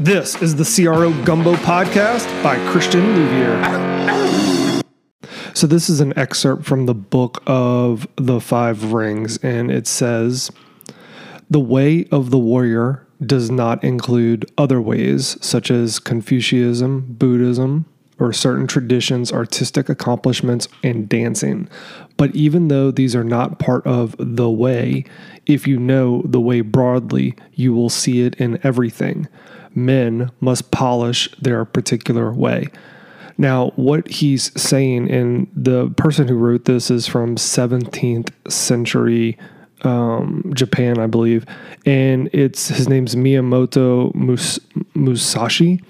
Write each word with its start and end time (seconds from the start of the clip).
This 0.00 0.40
is 0.40 0.56
the 0.56 0.64
CRO 0.64 1.12
Gumbo 1.24 1.56
podcast 1.56 2.24
by 2.42 2.56
Christian 2.70 3.02
Louvier. 3.02 4.82
So, 5.52 5.66
this 5.66 5.90
is 5.90 6.00
an 6.00 6.18
excerpt 6.18 6.64
from 6.64 6.86
the 6.86 6.94
book 6.94 7.42
of 7.46 8.08
the 8.16 8.40
Five 8.40 8.94
Rings, 8.94 9.36
and 9.42 9.70
it 9.70 9.86
says 9.86 10.50
The 11.50 11.60
way 11.60 12.06
of 12.10 12.30
the 12.30 12.38
warrior 12.38 13.06
does 13.20 13.50
not 13.50 13.84
include 13.84 14.50
other 14.56 14.80
ways, 14.80 15.36
such 15.42 15.70
as 15.70 15.98
Confucianism, 15.98 17.16
Buddhism, 17.18 17.84
or 18.18 18.32
certain 18.32 18.66
traditions, 18.66 19.30
artistic 19.30 19.90
accomplishments, 19.90 20.66
and 20.82 21.10
dancing. 21.10 21.68
But 22.16 22.34
even 22.34 22.68
though 22.68 22.90
these 22.90 23.14
are 23.14 23.22
not 23.22 23.58
part 23.58 23.86
of 23.86 24.16
the 24.18 24.48
way, 24.48 25.04
if 25.44 25.66
you 25.66 25.78
know 25.78 26.22
the 26.24 26.40
way 26.40 26.62
broadly, 26.62 27.36
you 27.52 27.74
will 27.74 27.90
see 27.90 28.22
it 28.22 28.34
in 28.36 28.58
everything. 28.64 29.28
Men 29.74 30.30
must 30.40 30.70
polish 30.70 31.30
their 31.40 31.64
particular 31.64 32.32
way. 32.32 32.68
Now, 33.38 33.70
what 33.76 34.06
he's 34.06 34.52
saying, 34.60 35.10
and 35.10 35.50
the 35.54 35.88
person 35.96 36.28
who 36.28 36.36
wrote 36.36 36.66
this 36.66 36.90
is 36.90 37.06
from 37.06 37.36
17th 37.36 38.30
century 38.50 39.38
um, 39.82 40.52
Japan, 40.54 40.98
I 40.98 41.06
believe, 41.06 41.46
and 41.86 42.28
it's 42.32 42.68
his 42.68 42.88
name's 42.88 43.14
Miyamoto 43.14 44.14
Mus- 44.14 44.60
Musashi. 44.94 45.82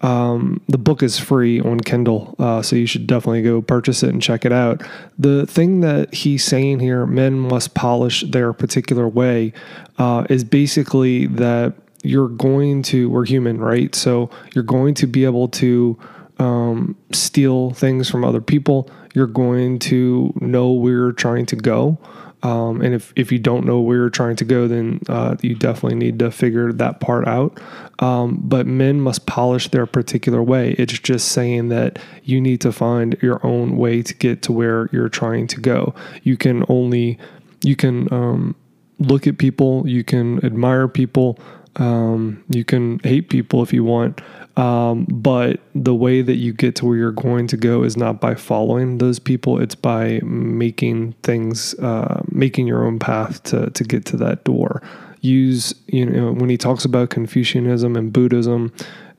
Um, 0.00 0.60
the 0.68 0.78
book 0.78 1.02
is 1.02 1.18
free 1.18 1.60
on 1.60 1.80
Kindle, 1.80 2.34
uh, 2.38 2.62
so 2.62 2.76
you 2.76 2.86
should 2.86 3.06
definitely 3.06 3.42
go 3.42 3.62
purchase 3.62 4.02
it 4.02 4.10
and 4.10 4.20
check 4.22 4.44
it 4.44 4.52
out. 4.52 4.82
The 5.18 5.46
thing 5.46 5.80
that 5.80 6.12
he's 6.12 6.44
saying 6.44 6.80
here, 6.80 7.06
men 7.06 7.38
must 7.38 7.74
polish 7.74 8.22
their 8.22 8.52
particular 8.52 9.08
way, 9.08 9.52
uh, 9.98 10.26
is 10.28 10.44
basically 10.44 11.26
that 11.26 11.74
you're 12.08 12.28
going 12.28 12.82
to, 12.82 13.10
we're 13.10 13.26
human, 13.26 13.58
right? 13.58 13.94
So 13.94 14.30
you're 14.54 14.64
going 14.64 14.94
to 14.94 15.06
be 15.06 15.24
able 15.24 15.48
to 15.48 15.98
um, 16.38 16.96
steal 17.12 17.72
things 17.72 18.08
from 18.08 18.24
other 18.24 18.40
people. 18.40 18.88
You're 19.14 19.26
going 19.26 19.78
to 19.80 20.32
know 20.40 20.70
where 20.70 20.92
you're 20.92 21.12
trying 21.12 21.46
to 21.46 21.56
go. 21.56 21.98
Um, 22.42 22.80
and 22.80 22.94
if, 22.94 23.12
if 23.16 23.32
you 23.32 23.38
don't 23.38 23.66
know 23.66 23.80
where 23.80 23.96
you're 23.96 24.10
trying 24.10 24.36
to 24.36 24.44
go, 24.44 24.68
then 24.68 25.00
uh, 25.08 25.36
you 25.42 25.56
definitely 25.56 25.98
need 25.98 26.20
to 26.20 26.30
figure 26.30 26.72
that 26.72 27.00
part 27.00 27.26
out. 27.26 27.60
Um, 27.98 28.38
but 28.42 28.66
men 28.66 29.00
must 29.00 29.26
polish 29.26 29.68
their 29.68 29.86
particular 29.86 30.42
way. 30.42 30.70
It's 30.78 30.98
just 31.00 31.32
saying 31.32 31.68
that 31.70 31.98
you 32.22 32.40
need 32.40 32.60
to 32.60 32.72
find 32.72 33.18
your 33.20 33.44
own 33.44 33.76
way 33.76 34.02
to 34.02 34.14
get 34.14 34.42
to 34.42 34.52
where 34.52 34.88
you're 34.92 35.08
trying 35.08 35.48
to 35.48 35.60
go. 35.60 35.94
You 36.22 36.36
can 36.36 36.64
only, 36.68 37.18
you 37.64 37.74
can 37.74 38.10
um, 38.12 38.54
look 39.00 39.26
at 39.26 39.38
people, 39.38 39.86
you 39.88 40.04
can 40.04 40.44
admire 40.44 40.86
people, 40.86 41.38
um, 41.76 42.42
you 42.48 42.64
can 42.64 42.98
hate 43.00 43.28
people 43.28 43.62
if 43.62 43.72
you 43.72 43.84
want, 43.84 44.20
um, 44.56 45.06
but 45.08 45.60
the 45.74 45.94
way 45.94 46.20
that 46.22 46.36
you 46.36 46.52
get 46.52 46.74
to 46.76 46.86
where 46.86 46.96
you're 46.96 47.12
going 47.12 47.46
to 47.48 47.56
go 47.56 47.84
is 47.84 47.96
not 47.96 48.20
by 48.20 48.34
following 48.34 48.98
those 48.98 49.18
people. 49.18 49.60
It's 49.60 49.76
by 49.76 50.20
making 50.24 51.12
things, 51.22 51.74
uh, 51.74 52.22
making 52.30 52.66
your 52.66 52.84
own 52.84 52.98
path 52.98 53.42
to 53.44 53.70
to 53.70 53.84
get 53.84 54.04
to 54.06 54.16
that 54.18 54.44
door. 54.44 54.82
Use 55.20 55.74
you 55.86 56.06
know 56.06 56.32
when 56.32 56.50
he 56.50 56.56
talks 56.56 56.84
about 56.84 57.10
Confucianism 57.10 57.96
and 57.96 58.12
Buddhism. 58.12 58.72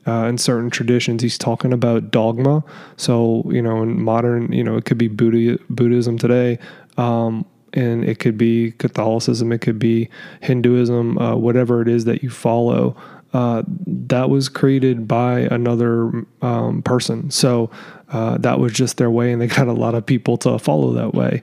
Uh, 0.06 0.26
in 0.26 0.38
certain 0.38 0.70
traditions, 0.70 1.22
he's 1.22 1.36
talking 1.36 1.74
about 1.74 2.10
dogma. 2.10 2.64
So, 2.96 3.44
you 3.50 3.60
know, 3.60 3.82
in 3.82 4.02
modern, 4.02 4.50
you 4.50 4.64
know, 4.64 4.78
it 4.78 4.86
could 4.86 4.96
be 4.96 5.08
Buddha, 5.08 5.58
Buddhism 5.68 6.16
today. 6.16 6.58
Um, 6.96 7.44
and 7.72 8.04
it 8.04 8.18
could 8.18 8.36
be 8.36 8.72
Catholicism, 8.72 9.52
it 9.52 9.60
could 9.60 9.78
be 9.78 10.08
Hinduism, 10.40 11.18
uh, 11.18 11.36
whatever 11.36 11.82
it 11.82 11.88
is 11.88 12.04
that 12.04 12.22
you 12.22 12.30
follow. 12.30 12.96
Uh, 13.32 13.62
that 13.86 14.28
was 14.28 14.48
created 14.48 15.06
by 15.06 15.40
another 15.52 16.26
um, 16.42 16.82
person. 16.82 17.30
So 17.30 17.70
uh, 18.08 18.38
that 18.38 18.58
was 18.58 18.72
just 18.72 18.96
their 18.96 19.10
way, 19.10 19.32
and 19.32 19.40
they 19.40 19.46
got 19.46 19.68
a 19.68 19.72
lot 19.72 19.94
of 19.94 20.04
people 20.04 20.36
to 20.38 20.58
follow 20.58 20.92
that 20.94 21.14
way. 21.14 21.42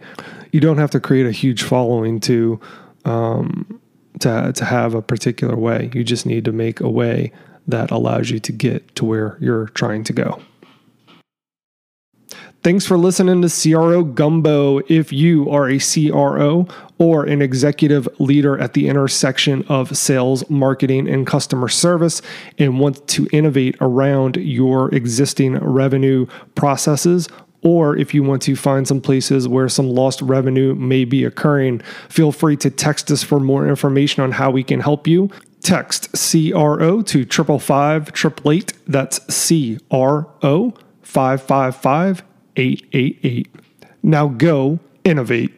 You 0.52 0.60
don't 0.60 0.80
have 0.80 0.92
to 0.92 1.00
create 1.00 1.26
a 1.26 1.32
huge 1.32 1.64
following 1.64 2.20
to 2.22 2.60
um, 3.06 3.80
to 4.20 4.52
to 4.54 4.66
have 4.66 4.94
a 4.96 5.02
particular 5.02 5.56
way. 5.56 5.90
You 5.94 6.04
just 6.04 6.26
need 6.26 6.44
to 6.46 6.52
make 6.52 6.82
a 6.82 6.90
way 6.90 7.32
that 7.68 7.92
allows 7.92 8.30
you 8.30 8.40
to 8.40 8.52
get 8.52 8.96
to 8.96 9.06
where 9.06 9.38
you're 9.40 9.68
trying 9.70 10.04
to 10.06 10.14
go. 10.14 10.42
Thanks 12.68 12.86
for 12.86 12.98
listening 12.98 13.42
to 13.44 13.48
CRO 13.50 14.04
Gumbo. 14.04 14.80
If 14.90 15.14
you 15.14 15.50
are 15.50 15.70
a 15.70 15.80
CRO 15.80 16.68
or 16.98 17.24
an 17.24 17.42
executive 17.42 18.10
leader 18.20 18.60
at 18.60 18.74
the 18.74 18.90
intersection 18.90 19.64
of 19.70 19.96
sales, 19.96 20.50
marketing, 20.50 21.08
and 21.08 21.26
customer 21.26 21.70
service 21.70 22.22
and 22.58 22.78
want 22.78 23.08
to 23.08 23.26
innovate 23.32 23.78
around 23.80 24.36
your 24.36 24.94
existing 24.94 25.56
revenue 25.60 26.26
processes, 26.56 27.30
or 27.62 27.96
if 27.96 28.14
you 28.14 28.22
want 28.22 28.42
to 28.42 28.58
find 28.58 28.86
some 28.86 29.00
places 29.00 29.48
where 29.48 29.70
some 29.70 29.90
lost 29.90 30.22
revenue 30.22 30.76
may 30.76 31.06
be 31.06 31.24
occurring, 31.24 31.80
feel 32.10 32.34
free 32.34 32.58
to 32.58 32.70
text 32.70 33.10
us 33.10 33.24
for 33.24 33.40
more 33.40 33.66
information 33.66 34.24
on 34.24 34.34
how 34.34 34.52
we 34.52 34.62
can 34.62 34.82
help 34.82 35.08
you. 35.08 35.30
Text 35.62 36.12
CRO 36.12 37.02
to 37.02 37.26
555 37.26 38.10
888. 38.10 38.74
That's 38.88 39.20
CRO 39.48 40.74
555 41.02 42.24
888. 42.58 43.48
Now 44.04 44.28
go 44.28 44.80
innovate. 45.04 45.54